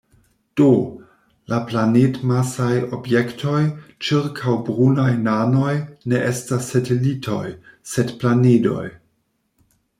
[0.59, 0.67] Do,
[1.53, 3.61] la planed-masaj objektoj
[4.07, 5.77] ĉirkaŭ brunaj nanoj
[6.15, 7.47] ne estas satelitoj,
[7.95, 8.87] sed planedoj.